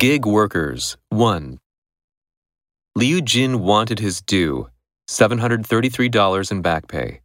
[0.00, 1.58] Gig Workers 1.
[2.96, 4.70] Liu Jin wanted his due
[5.10, 7.20] $733 in back pay.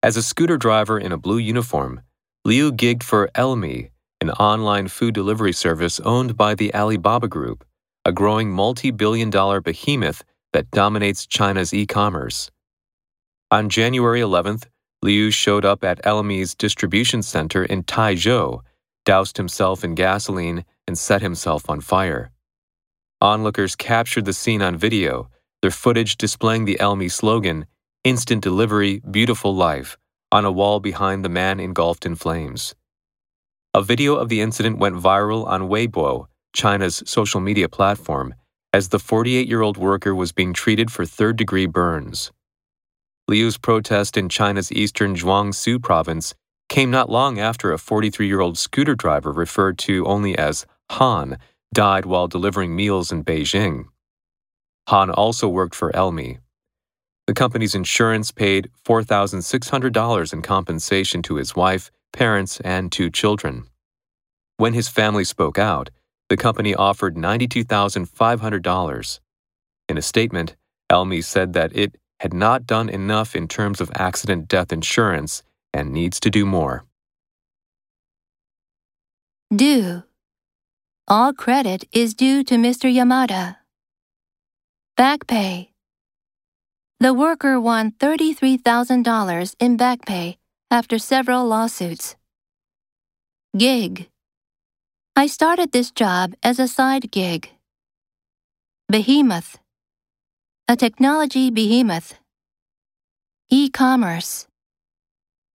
[0.00, 2.02] As a scooter driver in a blue uniform,
[2.44, 3.90] Liu gigged for Ele.me,
[4.20, 7.64] an online food delivery service owned by the Alibaba Group,
[8.04, 10.22] a growing multi billion dollar behemoth
[10.52, 12.52] that dominates China's e commerce.
[13.50, 14.68] On January 11th,
[15.02, 18.60] Liu showed up at Ele.me's distribution center in Taizhou,
[19.04, 22.30] doused himself in gasoline, and set himself on fire.
[23.20, 27.66] Onlookers captured the scene on video, their footage displaying the Ele.me slogan,
[28.04, 29.96] Instant Delivery, Beautiful Life,
[30.32, 32.74] on a wall behind the man engulfed in flames.
[33.74, 38.34] A video of the incident went viral on Weibo, China's social media platform,
[38.72, 42.32] as the 48 year old worker was being treated for third degree burns.
[43.28, 46.34] Liu's protest in China's eastern Jiangsu province
[46.72, 51.36] came not long after a 43 year old scooter driver referred to only as Han
[51.74, 53.84] died while delivering meals in Beijing.
[54.88, 56.38] Han also worked for Ele.me.
[57.26, 63.64] The company's insurance paid $4,600 in compensation to his wife, parents, and two children.
[64.56, 65.90] When his family spoke out,
[66.30, 69.20] the company offered $92,500.
[69.90, 70.56] In a statement,
[70.88, 75.42] Ele.me said that it had not done enough in terms of accident death insurance
[75.72, 76.84] and needs to do more.
[79.54, 80.02] Due.
[81.08, 82.92] All credit is due to Mr.
[82.92, 83.56] Yamada.
[84.96, 85.72] Back pay.
[87.00, 90.38] The worker won $33,000 in back pay
[90.70, 92.16] after several lawsuits.
[93.56, 94.08] Gig.
[95.16, 97.50] I started this job as a side gig.
[98.88, 99.58] Behemoth.
[100.68, 102.14] A technology behemoth.
[103.50, 104.46] E commerce.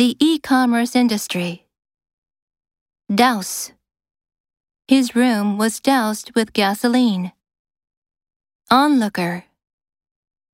[0.00, 1.66] The e commerce industry.
[3.14, 3.72] Douse.
[4.88, 7.32] His room was doused with gasoline.
[8.70, 9.44] Onlooker.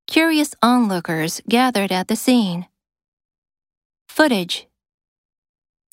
[0.08, 2.66] Curious onlookers gathered at the scene.
[4.08, 4.66] Footage.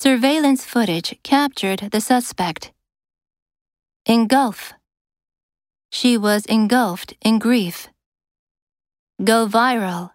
[0.00, 2.72] Surveillance footage captured the suspect.
[4.04, 4.72] Engulf.
[5.92, 7.86] She was engulfed in grief.
[9.22, 10.13] Go viral.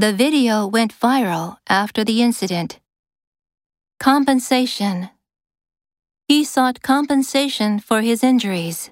[0.00, 2.78] The video went viral after the incident.
[3.98, 5.10] Compensation.
[6.28, 8.90] He sought compensation for his injuries.